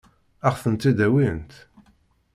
[0.47, 1.51] Ad ɣ-tent-id-awint?